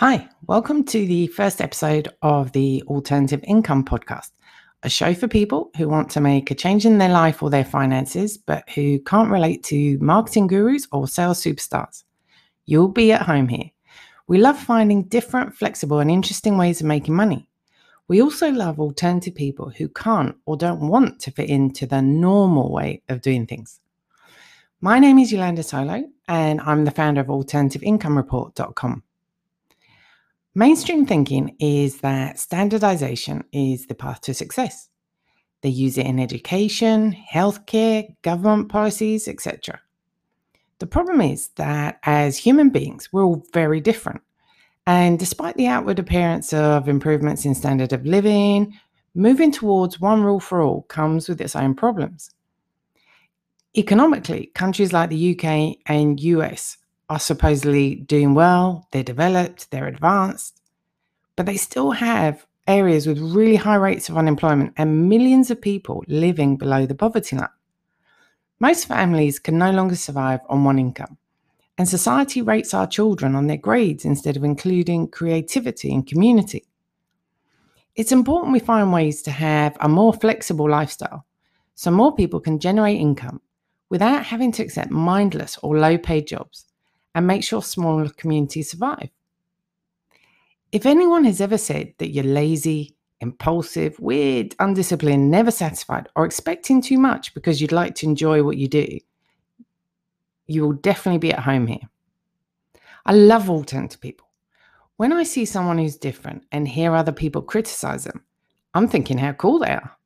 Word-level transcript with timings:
Hi, 0.00 0.26
welcome 0.46 0.82
to 0.84 1.06
the 1.06 1.26
first 1.26 1.60
episode 1.60 2.08
of 2.22 2.52
the 2.52 2.82
Alternative 2.86 3.44
Income 3.46 3.84
Podcast, 3.84 4.30
a 4.82 4.88
show 4.88 5.12
for 5.12 5.28
people 5.28 5.70
who 5.76 5.90
want 5.90 6.08
to 6.12 6.22
make 6.22 6.50
a 6.50 6.54
change 6.54 6.86
in 6.86 6.96
their 6.96 7.10
life 7.10 7.42
or 7.42 7.50
their 7.50 7.66
finances, 7.66 8.38
but 8.38 8.66
who 8.70 8.98
can't 9.00 9.30
relate 9.30 9.62
to 9.64 9.98
marketing 9.98 10.46
gurus 10.46 10.88
or 10.90 11.06
sales 11.06 11.44
superstars. 11.44 12.04
You'll 12.64 12.88
be 12.88 13.12
at 13.12 13.20
home 13.20 13.46
here. 13.46 13.72
We 14.26 14.38
love 14.38 14.58
finding 14.58 15.02
different, 15.02 15.54
flexible, 15.54 15.98
and 15.98 16.10
interesting 16.10 16.56
ways 16.56 16.80
of 16.80 16.86
making 16.86 17.14
money. 17.14 17.46
We 18.08 18.22
also 18.22 18.50
love 18.50 18.80
alternative 18.80 19.34
people 19.34 19.68
who 19.68 19.90
can't 19.90 20.34
or 20.46 20.56
don't 20.56 20.88
want 20.88 21.20
to 21.20 21.30
fit 21.30 21.50
into 21.50 21.84
the 21.84 22.00
normal 22.00 22.72
way 22.72 23.02
of 23.10 23.20
doing 23.20 23.46
things. 23.46 23.80
My 24.80 24.98
name 24.98 25.18
is 25.18 25.30
Yolanda 25.30 25.62
Solo, 25.62 26.04
and 26.26 26.58
I'm 26.62 26.86
the 26.86 26.90
founder 26.90 27.20
of 27.20 27.26
AlternativeIncomeReport.com. 27.26 29.02
Mainstream 30.54 31.06
thinking 31.06 31.54
is 31.60 32.00
that 32.00 32.40
standardization 32.40 33.44
is 33.52 33.86
the 33.86 33.94
path 33.94 34.20
to 34.22 34.34
success. 34.34 34.88
They 35.62 35.68
use 35.68 35.96
it 35.96 36.06
in 36.06 36.18
education, 36.18 37.16
healthcare, 37.32 38.16
government 38.22 38.68
policies, 38.68 39.28
etc. 39.28 39.80
The 40.80 40.88
problem 40.88 41.20
is 41.20 41.48
that 41.50 42.00
as 42.02 42.36
human 42.36 42.70
beings, 42.70 43.12
we're 43.12 43.24
all 43.24 43.44
very 43.52 43.80
different. 43.80 44.22
And 44.88 45.20
despite 45.20 45.56
the 45.56 45.68
outward 45.68 46.00
appearance 46.00 46.52
of 46.52 46.88
improvements 46.88 47.44
in 47.44 47.54
standard 47.54 47.92
of 47.92 48.04
living, 48.04 48.74
moving 49.14 49.52
towards 49.52 50.00
one 50.00 50.24
rule 50.24 50.40
for 50.40 50.62
all 50.62 50.82
comes 50.82 51.28
with 51.28 51.40
its 51.40 51.54
own 51.54 51.74
problems. 51.74 52.30
Economically, 53.76 54.50
countries 54.54 54.92
like 54.92 55.10
the 55.10 55.38
UK 55.38 55.76
and 55.86 56.18
US 56.18 56.76
are 57.10 57.18
supposedly 57.18 57.96
doing 57.96 58.34
well, 58.34 58.86
they're 58.92 59.02
developed, 59.02 59.70
they're 59.70 59.88
advanced, 59.88 60.62
but 61.34 61.44
they 61.44 61.56
still 61.56 61.90
have 61.90 62.46
areas 62.68 63.04
with 63.04 63.18
really 63.18 63.56
high 63.56 63.74
rates 63.74 64.08
of 64.08 64.16
unemployment 64.16 64.72
and 64.76 65.08
millions 65.08 65.50
of 65.50 65.60
people 65.60 66.04
living 66.06 66.56
below 66.56 66.86
the 66.86 66.94
poverty 66.94 67.34
line. 67.34 67.48
Most 68.60 68.86
families 68.86 69.40
can 69.40 69.58
no 69.58 69.72
longer 69.72 69.96
survive 69.96 70.38
on 70.48 70.62
one 70.62 70.78
income, 70.78 71.18
and 71.76 71.88
society 71.88 72.42
rates 72.42 72.72
our 72.74 72.86
children 72.86 73.34
on 73.34 73.48
their 73.48 73.56
grades 73.56 74.04
instead 74.04 74.36
of 74.36 74.44
including 74.44 75.08
creativity 75.08 75.92
and 75.92 76.06
community. 76.06 76.64
It's 77.96 78.12
important 78.12 78.52
we 78.52 78.60
find 78.60 78.92
ways 78.92 79.20
to 79.22 79.32
have 79.32 79.76
a 79.80 79.88
more 79.88 80.14
flexible 80.14 80.70
lifestyle 80.70 81.26
so 81.74 81.90
more 81.90 82.14
people 82.14 82.38
can 82.38 82.60
generate 82.60 83.00
income 83.00 83.40
without 83.88 84.26
having 84.26 84.52
to 84.52 84.62
accept 84.62 84.92
mindless 84.92 85.58
or 85.62 85.76
low 85.76 85.98
paid 85.98 86.28
jobs 86.28 86.66
and 87.14 87.26
make 87.26 87.44
sure 87.44 87.62
smaller 87.62 88.08
communities 88.08 88.70
survive. 88.70 89.10
If 90.72 90.86
anyone 90.86 91.24
has 91.24 91.40
ever 91.40 91.58
said 91.58 91.94
that 91.98 92.10
you're 92.10 92.24
lazy, 92.24 92.94
impulsive, 93.20 93.98
weird, 93.98 94.54
undisciplined, 94.58 95.30
never 95.30 95.50
satisfied, 95.50 96.08
or 96.16 96.24
expecting 96.24 96.80
too 96.80 96.98
much 96.98 97.34
because 97.34 97.60
you'd 97.60 97.72
like 97.72 97.94
to 97.96 98.06
enjoy 98.06 98.42
what 98.42 98.56
you 98.56 98.68
do, 98.68 98.98
you 100.46 100.62
will 100.62 100.72
definitely 100.72 101.18
be 101.18 101.32
at 101.32 101.40
home 101.40 101.66
here. 101.66 101.88
I 103.04 103.12
love 103.12 103.50
alternative 103.50 104.00
people. 104.00 104.26
When 104.96 105.12
I 105.12 105.22
see 105.22 105.44
someone 105.44 105.78
who's 105.78 105.96
different 105.96 106.44
and 106.52 106.68
hear 106.68 106.94
other 106.94 107.12
people 107.12 107.42
criticize 107.42 108.04
them, 108.04 108.22
I'm 108.74 108.86
thinking 108.86 109.18
how 109.18 109.32
cool 109.32 109.58
they 109.58 109.70
are. 109.70 109.96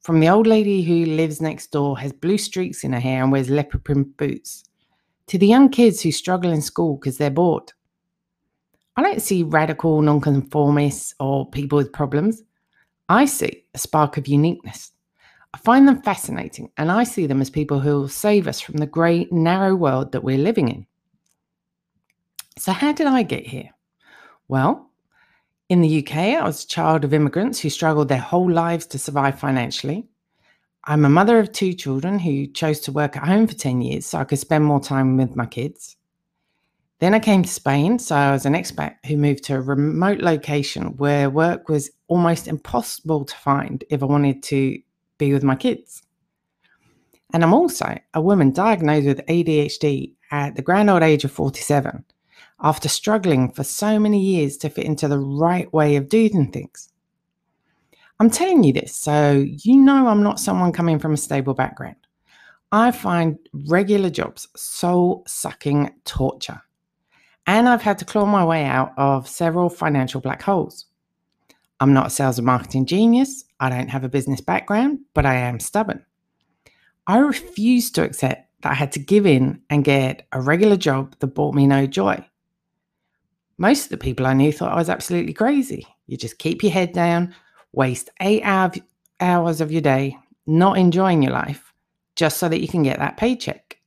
From 0.00 0.20
the 0.20 0.28
old 0.28 0.46
lady 0.46 0.82
who 0.82 1.04
lives 1.06 1.40
next 1.40 1.72
door, 1.72 1.98
has 1.98 2.12
blue 2.12 2.38
streaks 2.38 2.84
in 2.84 2.92
her 2.92 3.00
hair, 3.00 3.22
and 3.22 3.32
wears 3.32 3.50
leopard 3.50 3.82
print 3.82 4.16
boots, 4.16 4.64
to 5.28 5.38
the 5.38 5.46
young 5.46 5.68
kids 5.68 6.00
who 6.00 6.12
struggle 6.12 6.52
in 6.52 6.62
school 6.62 6.96
because 6.96 7.18
they're 7.18 7.30
bored. 7.30 7.72
I 8.96 9.02
don't 9.02 9.20
see 9.20 9.42
radical 9.42 10.00
nonconformists 10.00 11.14
or 11.20 11.50
people 11.50 11.76
with 11.76 11.92
problems. 11.92 12.42
I 13.08 13.26
see 13.26 13.64
a 13.74 13.78
spark 13.78 14.16
of 14.16 14.26
uniqueness. 14.26 14.92
I 15.52 15.58
find 15.58 15.86
them 15.86 16.02
fascinating 16.02 16.70
and 16.76 16.90
I 16.90 17.04
see 17.04 17.26
them 17.26 17.40
as 17.40 17.50
people 17.50 17.80
who 17.80 18.00
will 18.00 18.08
save 18.08 18.48
us 18.48 18.60
from 18.60 18.76
the 18.76 18.86
grey, 18.86 19.26
narrow 19.30 19.74
world 19.74 20.12
that 20.12 20.24
we're 20.24 20.38
living 20.38 20.68
in. 20.68 20.86
So, 22.58 22.72
how 22.72 22.92
did 22.92 23.06
I 23.06 23.22
get 23.22 23.46
here? 23.46 23.70
Well, 24.48 24.90
in 25.68 25.80
the 25.80 25.98
UK, 25.98 26.16
I 26.16 26.44
was 26.44 26.64
a 26.64 26.68
child 26.68 27.04
of 27.04 27.12
immigrants 27.12 27.58
who 27.58 27.70
struggled 27.70 28.08
their 28.08 28.18
whole 28.18 28.50
lives 28.50 28.86
to 28.86 28.98
survive 28.98 29.38
financially. 29.38 30.06
I'm 30.88 31.04
a 31.04 31.08
mother 31.08 31.40
of 31.40 31.50
two 31.50 31.72
children 31.72 32.20
who 32.20 32.46
chose 32.46 32.78
to 32.80 32.92
work 32.92 33.16
at 33.16 33.26
home 33.26 33.48
for 33.48 33.54
10 33.54 33.82
years 33.82 34.06
so 34.06 34.18
I 34.18 34.24
could 34.24 34.38
spend 34.38 34.64
more 34.64 34.78
time 34.78 35.16
with 35.16 35.34
my 35.34 35.46
kids. 35.46 35.96
Then 37.00 37.12
I 37.12 37.18
came 37.18 37.42
to 37.42 37.48
Spain, 37.48 37.98
so 37.98 38.14
I 38.14 38.30
was 38.30 38.46
an 38.46 38.52
expat 38.52 38.94
who 39.04 39.16
moved 39.16 39.42
to 39.44 39.56
a 39.56 39.60
remote 39.60 40.20
location 40.20 40.96
where 40.96 41.28
work 41.28 41.68
was 41.68 41.90
almost 42.06 42.46
impossible 42.46 43.24
to 43.24 43.34
find 43.34 43.82
if 43.90 44.00
I 44.00 44.06
wanted 44.06 44.44
to 44.44 44.78
be 45.18 45.32
with 45.32 45.42
my 45.42 45.56
kids. 45.56 46.04
And 47.32 47.42
I'm 47.42 47.52
also 47.52 47.98
a 48.14 48.20
woman 48.20 48.52
diagnosed 48.52 49.08
with 49.08 49.26
ADHD 49.26 50.14
at 50.30 50.54
the 50.54 50.62
grand 50.62 50.88
old 50.88 51.02
age 51.02 51.24
of 51.24 51.32
47 51.32 52.04
after 52.60 52.88
struggling 52.88 53.50
for 53.50 53.64
so 53.64 53.98
many 53.98 54.20
years 54.20 54.56
to 54.58 54.70
fit 54.70 54.86
into 54.86 55.08
the 55.08 55.18
right 55.18 55.70
way 55.72 55.96
of 55.96 56.08
doing 56.08 56.52
things. 56.52 56.92
I'm 58.18 58.30
telling 58.30 58.64
you 58.64 58.72
this 58.72 58.94
so 58.94 59.44
you 59.46 59.76
know 59.76 60.06
I'm 60.08 60.22
not 60.22 60.40
someone 60.40 60.72
coming 60.72 60.98
from 60.98 61.14
a 61.14 61.18
stable 61.18 61.54
background. 61.54 61.96
I 62.72 62.90
find 62.90 63.38
regular 63.68 64.10
jobs 64.10 64.48
soul 64.56 65.22
sucking 65.26 65.90
torture. 66.04 66.62
And 67.46 67.68
I've 67.68 67.82
had 67.82 67.98
to 67.98 68.04
claw 68.04 68.26
my 68.26 68.44
way 68.44 68.64
out 68.64 68.92
of 68.96 69.28
several 69.28 69.68
financial 69.68 70.20
black 70.20 70.42
holes. 70.42 70.86
I'm 71.78 71.92
not 71.92 72.08
a 72.08 72.10
sales 72.10 72.38
and 72.38 72.46
marketing 72.46 72.86
genius. 72.86 73.44
I 73.60 73.68
don't 73.68 73.88
have 73.88 74.02
a 74.02 74.08
business 74.08 74.40
background, 74.40 75.00
but 75.14 75.26
I 75.26 75.34
am 75.34 75.60
stubborn. 75.60 76.04
I 77.06 77.18
refused 77.18 77.94
to 77.94 78.04
accept 78.04 78.50
that 78.62 78.72
I 78.72 78.74
had 78.74 78.92
to 78.92 78.98
give 78.98 79.26
in 79.26 79.60
and 79.70 79.84
get 79.84 80.26
a 80.32 80.40
regular 80.40 80.76
job 80.76 81.14
that 81.20 81.28
brought 81.28 81.54
me 81.54 81.66
no 81.66 81.86
joy. 81.86 82.24
Most 83.58 83.84
of 83.84 83.90
the 83.90 83.96
people 83.96 84.26
I 84.26 84.32
knew 84.32 84.52
thought 84.52 84.72
I 84.72 84.76
was 84.76 84.90
absolutely 84.90 85.32
crazy. 85.32 85.86
You 86.06 86.16
just 86.16 86.38
keep 86.38 86.62
your 86.62 86.72
head 86.72 86.92
down, 86.92 87.34
waste 87.76 88.10
eight 88.20 88.42
hours 89.20 89.60
of 89.60 89.70
your 89.70 89.82
day 89.82 90.18
not 90.46 90.78
enjoying 90.78 91.22
your 91.22 91.32
life 91.32 91.72
just 92.16 92.38
so 92.38 92.48
that 92.48 92.60
you 92.60 92.68
can 92.68 92.82
get 92.82 92.98
that 92.98 93.16
paycheck. 93.16 93.78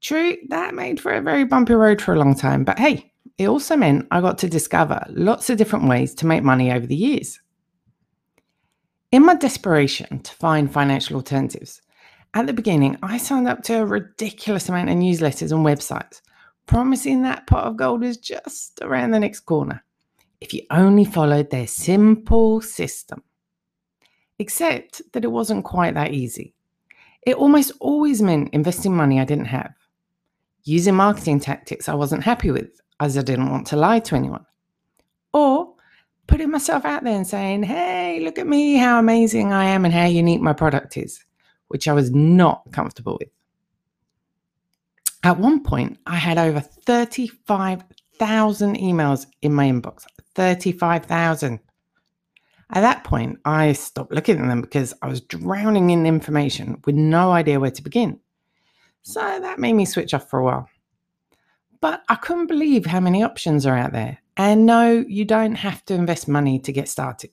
True, 0.00 0.36
that 0.48 0.74
made 0.74 1.00
for 1.00 1.12
a 1.12 1.22
very 1.22 1.44
bumpy 1.44 1.74
road 1.74 2.02
for 2.02 2.12
a 2.12 2.18
long 2.18 2.34
time, 2.34 2.64
but 2.64 2.78
hey, 2.78 3.12
it 3.38 3.48
also 3.48 3.76
meant 3.76 4.06
I 4.10 4.20
got 4.20 4.36
to 4.38 4.48
discover 4.48 5.04
lots 5.10 5.48
of 5.48 5.56
different 5.56 5.88
ways 5.88 6.14
to 6.16 6.26
make 6.26 6.42
money 6.42 6.70
over 6.70 6.86
the 6.86 6.96
years. 6.96 7.40
In 9.10 9.24
my 9.24 9.34
desperation 9.34 10.20
to 10.20 10.32
find 10.34 10.70
financial 10.72 11.16
alternatives, 11.16 11.80
at 12.34 12.46
the 12.46 12.52
beginning, 12.52 12.98
I 13.02 13.18
signed 13.18 13.48
up 13.48 13.62
to 13.64 13.82
a 13.82 13.86
ridiculous 13.86 14.68
amount 14.68 14.90
of 14.90 14.96
newsletters 14.96 15.52
and 15.52 15.64
websites, 15.64 16.20
promising 16.66 17.22
that 17.22 17.46
pot 17.46 17.64
of 17.64 17.76
gold 17.76 18.00
was 18.00 18.16
just 18.16 18.80
around 18.82 19.12
the 19.12 19.20
next 19.20 19.40
corner 19.40 19.82
if 20.42 20.52
you 20.52 20.62
only 20.70 21.04
followed 21.04 21.50
their 21.50 21.66
simple 21.66 22.60
system. 22.60 23.22
Except 24.38 25.00
that 25.12 25.24
it 25.24 25.30
wasn't 25.30 25.64
quite 25.64 25.94
that 25.94 26.12
easy. 26.12 26.54
It 27.24 27.36
almost 27.36 27.70
always 27.78 28.20
meant 28.20 28.52
investing 28.52 28.96
money 28.96 29.20
I 29.20 29.24
didn't 29.24 29.44
have, 29.44 29.72
using 30.64 30.96
marketing 30.96 31.38
tactics 31.38 31.88
I 31.88 31.94
wasn't 31.94 32.24
happy 32.24 32.50
with, 32.50 32.80
as 32.98 33.16
I 33.16 33.22
didn't 33.22 33.50
want 33.50 33.68
to 33.68 33.76
lie 33.76 34.00
to 34.00 34.16
anyone, 34.16 34.44
or 35.32 35.74
putting 36.26 36.50
myself 36.50 36.84
out 36.84 37.04
there 37.04 37.14
and 37.14 37.26
saying, 37.26 37.62
hey, 37.62 38.18
look 38.20 38.38
at 38.38 38.48
me, 38.48 38.74
how 38.74 38.98
amazing 38.98 39.52
I 39.52 39.66
am, 39.66 39.84
and 39.84 39.94
how 39.94 40.06
unique 40.06 40.40
my 40.40 40.52
product 40.52 40.96
is, 40.96 41.24
which 41.68 41.86
I 41.86 41.92
was 41.92 42.10
not 42.10 42.64
comfortable 42.72 43.16
with. 43.20 43.28
At 45.22 45.38
one 45.38 45.62
point, 45.62 45.98
I 46.04 46.16
had 46.16 46.38
over 46.38 46.58
35,000 46.58 48.76
emails 48.76 49.26
in 49.40 49.54
my 49.54 49.66
inbox. 49.66 50.04
35,000. 50.34 51.60
At 52.74 52.80
that 52.80 53.04
point, 53.04 53.38
I 53.44 53.72
stopped 53.72 54.12
looking 54.12 54.38
at 54.38 54.46
them 54.46 54.62
because 54.62 54.94
I 55.02 55.08
was 55.08 55.20
drowning 55.20 55.90
in 55.90 56.06
information 56.06 56.80
with 56.86 56.94
no 56.94 57.30
idea 57.30 57.60
where 57.60 57.70
to 57.70 57.82
begin. 57.82 58.18
So 59.02 59.20
that 59.20 59.58
made 59.58 59.74
me 59.74 59.84
switch 59.84 60.14
off 60.14 60.30
for 60.30 60.38
a 60.38 60.44
while. 60.44 60.68
But 61.80 62.02
I 62.08 62.14
couldn't 62.14 62.46
believe 62.46 62.86
how 62.86 63.00
many 63.00 63.22
options 63.22 63.66
are 63.66 63.76
out 63.76 63.92
there. 63.92 64.18
And 64.36 64.64
no, 64.64 65.04
you 65.06 65.24
don't 65.24 65.56
have 65.56 65.84
to 65.86 65.94
invest 65.94 66.28
money 66.28 66.58
to 66.60 66.72
get 66.72 66.88
started. 66.88 67.30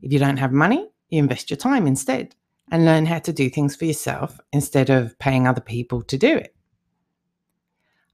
If 0.00 0.12
you 0.12 0.18
don't 0.18 0.38
have 0.38 0.52
money, 0.52 0.88
you 1.10 1.18
invest 1.18 1.50
your 1.50 1.56
time 1.56 1.86
instead 1.86 2.34
and 2.70 2.84
learn 2.84 3.04
how 3.04 3.18
to 3.18 3.32
do 3.32 3.50
things 3.50 3.76
for 3.76 3.84
yourself 3.84 4.40
instead 4.52 4.88
of 4.88 5.18
paying 5.18 5.46
other 5.46 5.60
people 5.60 6.02
to 6.02 6.16
do 6.16 6.34
it. 6.34 6.54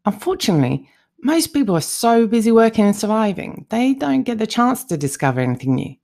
Unfortunately, 0.06 0.88
most 1.22 1.48
people 1.48 1.76
are 1.76 1.82
so 1.82 2.26
busy 2.26 2.52
working 2.52 2.86
and 2.86 2.96
surviving, 2.96 3.66
they 3.68 3.94
don't 3.94 4.22
get 4.22 4.38
the 4.38 4.46
chance 4.46 4.84
to 4.84 4.96
discover 4.96 5.40
anything 5.40 5.74
new 5.74 5.94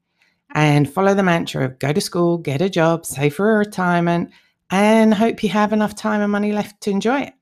and 0.55 0.89
follow 0.89 1.15
the 1.15 1.23
mantra 1.23 1.65
of 1.65 1.79
go 1.79 1.93
to 1.93 2.01
school, 2.01 2.39
get 2.39 2.63
a 2.63 2.71
job, 2.71 3.05
save 3.05 3.35
for 3.35 3.55
a 3.55 3.59
retirement, 3.59 4.31
and 4.71 5.13
hope 5.13 5.43
you 5.43 5.49
have 5.49 5.73
enough 5.73 5.95
time 5.95 6.21
and 6.21 6.33
money 6.33 6.53
left 6.53 6.81
to 6.81 6.91
enjoy 6.91 7.21
it. 7.21 7.35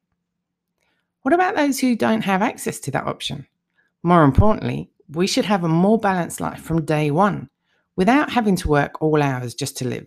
What 1.23 1.35
about 1.35 1.57
those 1.57 1.79
who 1.79 1.97
don't 1.97 2.23
have 2.23 2.43
access 2.43 2.79
to 2.81 2.91
that 2.91 3.07
option? 3.07 3.47
More 4.03 4.25
importantly, 4.25 4.91
we 5.09 5.27
should 5.27 5.45
have 5.45 5.65
a 5.65 5.69
more 5.69 5.99
balanced 5.99 6.41
life 6.41 6.61
from 6.61 6.85
day 6.85 7.11
one 7.11 7.49
without 7.97 8.31
having 8.31 8.57
to 8.57 8.69
work 8.69 9.01
all 9.01 9.23
hours 9.23 9.55
just 9.55 9.77
to 9.79 9.89
live. 9.89 10.07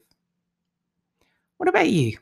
What 1.57 1.69
about 1.69 1.89
you? 1.89 2.17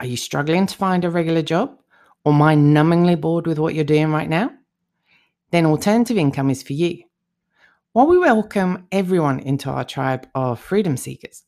Are 0.00 0.06
you 0.06 0.16
struggling 0.16 0.66
to 0.66 0.76
find 0.76 1.04
a 1.04 1.10
regular 1.10 1.42
job 1.42 1.78
or 2.24 2.32
mind 2.32 2.74
numbingly 2.74 3.20
bored 3.20 3.46
with 3.46 3.58
what 3.58 3.74
you're 3.74 3.84
doing 3.84 4.10
right 4.10 4.28
now? 4.28 4.50
Then 5.52 5.66
alternative 5.66 6.16
income 6.16 6.48
is 6.48 6.62
for 6.62 6.72
you. 6.72 7.04
While 7.92 8.06
we 8.06 8.18
welcome 8.18 8.88
everyone 8.90 9.38
into 9.40 9.68
our 9.68 9.84
tribe 9.84 10.26
of 10.34 10.58
freedom 10.58 10.96
seekers, 10.96 11.44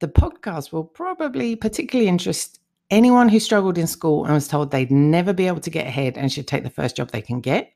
the 0.00 0.08
podcast 0.08 0.72
will 0.72 0.84
probably 0.84 1.56
particularly 1.56 2.06
interest 2.06 2.60
anyone 2.90 3.30
who 3.30 3.40
struggled 3.40 3.78
in 3.78 3.86
school 3.86 4.26
and 4.26 4.34
was 4.34 4.46
told 4.46 4.70
they'd 4.70 4.90
never 4.90 5.32
be 5.32 5.46
able 5.46 5.60
to 5.60 5.70
get 5.70 5.86
ahead 5.86 6.18
and 6.18 6.30
should 6.30 6.46
take 6.46 6.64
the 6.64 6.70
first 6.70 6.96
job 6.96 7.10
they 7.10 7.22
can 7.22 7.40
get. 7.40 7.72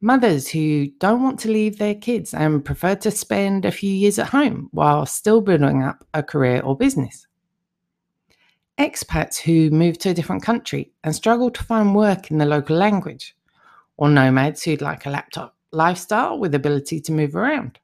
Mothers 0.00 0.48
who 0.48 0.86
don't 0.98 1.22
want 1.22 1.38
to 1.40 1.50
leave 1.50 1.76
their 1.76 1.94
kids 1.94 2.32
and 2.32 2.64
prefer 2.64 2.94
to 2.96 3.10
spend 3.10 3.66
a 3.66 3.70
few 3.70 3.92
years 3.92 4.18
at 4.18 4.30
home 4.30 4.70
while 4.72 5.04
still 5.04 5.42
building 5.42 5.82
up 5.82 6.06
a 6.14 6.22
career 6.22 6.62
or 6.62 6.74
business 6.74 7.26
expats 8.78 9.36
who 9.36 9.70
move 9.70 9.98
to 9.98 10.08
a 10.08 10.14
different 10.14 10.42
country 10.42 10.90
and 11.04 11.14
struggle 11.14 11.50
to 11.50 11.62
find 11.62 11.94
work 11.94 12.30
in 12.30 12.38
the 12.38 12.46
local 12.46 12.74
language, 12.74 13.36
or 13.96 14.08
nomads 14.08 14.62
who'd 14.62 14.80
like 14.80 15.06
a 15.06 15.10
laptop 15.10 15.56
lifestyle 15.70 16.38
with 16.38 16.54
ability 16.54 17.00
to 17.00 17.12
move 17.12 17.34
around. 17.34 17.78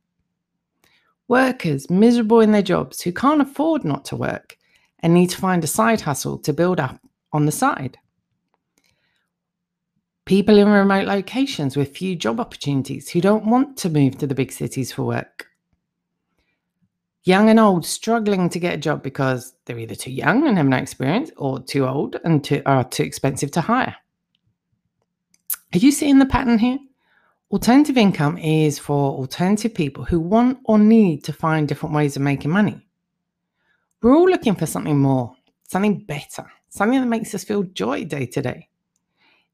Workers 1.29 1.91
miserable 1.91 2.41
in 2.41 2.53
their 2.53 2.63
jobs 2.63 3.03
who 3.03 3.13
can't 3.13 3.43
afford 3.43 3.85
not 3.85 4.05
to 4.07 4.17
work 4.17 4.57
and 5.01 5.15
need 5.15 5.31
to 5.31 5.39
find 5.39 5.63
a 5.63 5.69
side 5.69 6.01
hustle 6.01 6.39
to 6.39 6.53
build 6.53 6.81
up 6.81 6.99
on 7.33 7.47
the 7.47 7.53
side. 7.53 7.99
People 10.25 10.59
in 10.59 10.69
remote 10.69 11.07
locations 11.07 11.77
with 11.77 11.97
few 11.97 12.15
job 12.17 12.41
opportunities 12.41 13.09
who 13.09 13.21
don't 13.21 13.47
want 13.47 13.77
to 13.79 13.89
move 13.89 14.19
to 14.19 14.27
the 14.27 14.35
big 14.35 14.53
cities 14.53 14.93
for 14.93 15.03
work 15.03 15.49
young 17.29 17.51
and 17.51 17.61
old 17.61 17.85
struggling 17.85 18.49
to 18.49 18.59
get 18.59 18.75
a 18.75 18.79
job 18.79 19.03
because 19.03 19.53
they're 19.67 19.79
either 19.79 19.95
too 19.95 20.11
young 20.11 20.47
and 20.47 20.57
have 20.57 20.67
no 20.67 20.79
experience 20.79 21.31
or 21.37 21.61
too 21.61 21.87
old 21.87 22.17
and 22.25 22.43
too, 22.43 22.63
are 22.65 22.83
too 22.85 23.03
expensive 23.03 23.51
to 23.51 23.61
hire. 23.61 23.95
Are 25.75 25.79
you 25.79 25.93
seeing 25.93 26.19
the 26.19 26.27
pattern 26.27 26.59
here? 26.59 26.79
Alternative 27.51 27.97
income 27.99 28.39
is 28.39 28.79
for 28.79 29.13
alternative 29.13 29.75
people 29.75 30.03
who 30.03 30.19
want 30.19 30.59
or 30.65 30.79
need 30.79 31.25
to 31.25 31.33
find 31.33 31.69
different 31.69 31.95
ways 31.95 32.17
of 32.17 32.23
making 32.23 32.51
money. 32.51 32.87
We're 34.01 34.17
all 34.17 34.29
looking 34.31 34.55
for 34.55 34.65
something 34.65 34.99
more, 34.99 35.35
something 35.65 36.05
better, 36.07 36.47
something 36.71 36.99
that 37.01 37.07
makes 37.07 37.35
us 37.35 37.45
feel 37.45 37.65
joy 37.65 38.05
day 38.05 38.25
to 38.27 38.41
day. 38.41 38.69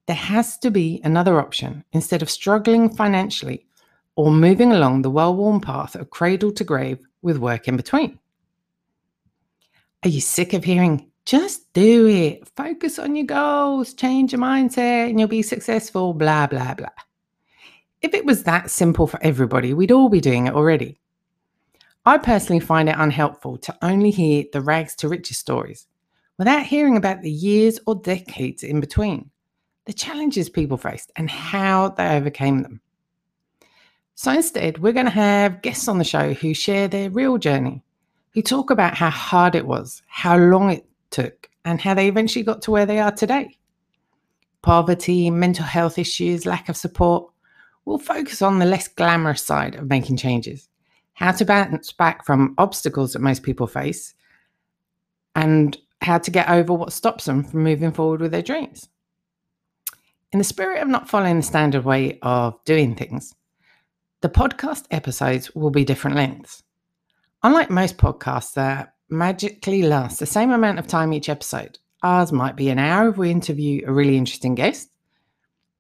There 0.07 0.15
has 0.15 0.57
to 0.59 0.71
be 0.71 1.01
another 1.03 1.41
option 1.41 1.83
instead 1.93 2.23
of 2.23 2.31
struggling 2.31 2.95
financially 2.95 3.67
or 4.15 4.31
moving 4.31 4.73
along 4.73 5.03
the 5.03 5.11
well 5.11 5.35
worn 5.35 5.61
path 5.61 5.97
of 5.97 6.11
cradle 6.11 6.53
to 6.53 6.63
grave 6.63 6.99
with 7.23 7.39
work 7.39 7.67
in 7.67 7.77
between. 7.77 8.21
Are 10.05 10.11
you 10.11 10.21
sick 10.21 10.53
of 10.53 10.63
hearing, 10.63 11.11
just 11.25 11.73
do 11.73 12.07
it, 12.07 12.47
focus 12.55 12.99
on 12.99 13.17
your 13.17 13.27
goals, 13.27 13.95
change 13.95 14.33
your 14.33 14.41
mindset, 14.41 15.09
and 15.09 15.19
you'll 15.19 15.29
be 15.29 15.43
successful, 15.43 16.13
blah, 16.13 16.47
blah, 16.47 16.75
blah? 16.75 16.89
If 18.03 18.13
it 18.13 18.27
was 18.27 18.43
that 18.43 18.71
simple 18.71 19.07
for 19.07 19.23
everybody, 19.23 19.73
we'd 19.73 19.93
all 19.93 20.11
be 20.11 20.21
doing 20.21 20.47
it 20.47 20.55
already. 20.55 20.99
I 22.05 22.19
personally 22.19 22.61
find 22.61 22.91
it 22.91 22.97
unhelpful 22.99 23.57
to 23.59 23.77
only 23.81 24.11
hear 24.11 24.45
the 24.53 24.61
rags 24.61 24.95
to 24.97 25.09
riches 25.09 25.39
stories 25.39 25.87
without 26.37 26.67
hearing 26.67 26.99
about 26.99 27.23
the 27.23 27.31
years 27.31 27.79
or 27.87 27.95
decades 27.95 28.63
in 28.63 28.81
between, 28.81 29.31
the 29.87 29.93
challenges 29.95 30.51
people 30.51 30.77
faced, 30.77 31.13
and 31.17 31.31
how 31.31 31.89
they 31.91 32.17
overcame 32.17 32.63
them. 32.63 32.81
So 34.17 34.33
instead, 34.33 34.79
we're 34.79 34.93
going 34.93 35.07
to 35.07 35.13
have 35.13 35.63
guests 35.63 35.89
on 35.89 35.99
the 35.99 36.05
show 36.05 36.35
who 36.35 36.53
share 36.53 36.89
their 36.89 37.09
real 37.09 37.39
journey, 37.39 37.83
who 38.35 38.43
talk 38.43 38.71
about 38.71 38.95
how 38.95 39.11
hard 39.11 39.55
it 39.55 39.67
was, 39.67 40.03
how 40.07 40.37
long 40.37 40.71
it 40.71 40.87
took, 41.15 41.49
and 41.65 41.81
how 41.81 41.95
they 41.95 42.09
eventually 42.09 42.45
got 42.45 42.61
to 42.63 42.71
where 42.73 42.87
they 42.87 42.99
are 42.99 43.13
today. 43.13 43.57
Poverty, 44.63 45.31
mental 45.31 45.65
health 45.65 45.99
issues, 45.99 46.45
lack 46.45 46.69
of 46.69 46.77
support. 46.77 47.31
We'll 47.85 47.99
focus 47.99 48.43
on 48.43 48.59
the 48.59 48.67
less 48.67 48.89
glamorous 48.89 49.43
side 49.43 49.77
of 49.77 49.89
making 49.89 50.17
changes, 50.17 50.69
how 51.13 51.33
to 51.33 51.45
bounce 51.45 51.93
back 51.93 52.27
from 52.27 52.55
obstacles 52.59 53.13
that 53.13 53.23
most 53.23 53.43
people 53.43 53.67
face, 53.67 54.15
and 55.37 55.77
how 56.01 56.19
to 56.19 56.31
get 56.31 56.49
over 56.49 56.73
what 56.73 56.93
stops 56.93 57.27
them 57.27 57.45
from 57.45 57.63
moving 57.63 57.93
forward 57.93 58.21
with 58.21 58.33
their 58.33 58.43
dreams. 58.43 58.89
In 60.33 60.39
the 60.39 60.45
spirit 60.45 60.83
of 60.83 60.89
not 60.89 61.09
following 61.09 61.37
the 61.37 61.43
standard 61.43 61.85
way 61.85 62.19
of 62.23 62.59
doing 62.65 62.97
things, 62.97 63.35
the 64.21 64.29
podcast 64.29 64.87
episodes 64.91 65.55
will 65.55 65.71
be 65.71 65.85
different 65.85 66.17
lengths. 66.17 66.65
Unlike 67.43 67.71
most 67.71 67.99
podcasts 67.99 68.55
that 68.55 68.94
magically 69.15 69.83
last 69.83 70.19
the 70.19 70.27
same 70.27 70.51
amount 70.51 70.79
of 70.79 70.87
time 70.87 71.13
each 71.13 71.29
episode, 71.29 71.79
ours 72.03 72.33
might 72.33 72.57
be 72.57 72.69
an 72.69 72.79
hour 72.79 73.09
if 73.09 73.17
we 73.17 73.31
interview 73.31 73.83
a 73.87 73.93
really 73.93 74.17
interesting 74.17 74.55
guest. 74.55 74.91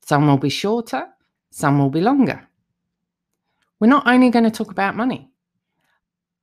Some 0.06 0.26
will 0.26 0.38
be 0.38 0.50
shorter, 0.50 1.06
some 1.50 1.78
will 1.78 1.90
be 1.90 2.00
longer. 2.00 2.46
We're 3.80 3.88
not 3.88 4.06
only 4.06 4.30
going 4.30 4.44
to 4.44 4.50
talk 4.50 4.70
about 4.70 4.96
money, 4.96 5.30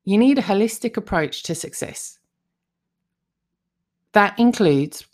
you 0.03 0.17
need 0.17 0.37
a 0.37 0.43
holistic 0.43 0.97
approach 0.97 1.43
to 1.43 1.55
success. 1.55 2.19
That 4.13 4.37
includes 4.39 5.05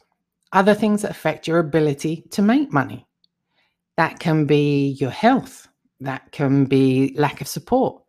other 0.54 0.74
things 0.74 1.02
that 1.02 1.12
affect 1.12 1.48
your 1.48 1.60
ability 1.60 2.24
to 2.32 2.42
make 2.42 2.72
money. 2.72 3.06
That 3.98 4.20
can 4.20 4.46
be 4.46 4.90
your 5.00 5.12
health, 5.12 5.68
that 6.00 6.32
can 6.32 6.66
be 6.66 7.14
lack 7.18 7.42
of 7.42 7.48
support. 7.48 8.02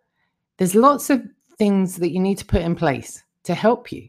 There's 0.56 0.74
lots 0.74 1.10
of 1.10 1.22
things 1.58 1.96
that 1.96 2.10
you 2.10 2.20
need 2.20 2.38
to 2.38 2.46
put 2.46 2.62
in 2.62 2.74
place 2.74 3.22
to 3.44 3.54
help 3.54 3.92
you. 3.92 4.08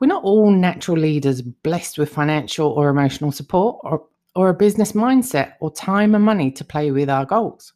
We're 0.00 0.08
not 0.08 0.24
all 0.24 0.50
natural 0.50 0.98
leaders 0.98 1.42
blessed 1.42 1.98
with 1.98 2.08
financial 2.08 2.68
or 2.68 2.88
emotional 2.88 3.30
support 3.30 3.78
or, 3.84 4.04
or 4.34 4.48
a 4.48 4.54
business 4.54 4.92
mindset 4.92 5.54
or 5.60 5.70
time 5.70 6.14
and 6.14 6.24
money 6.24 6.50
to 6.52 6.64
play 6.64 6.90
with 6.90 7.08
our 7.08 7.24
goals. 7.24 7.72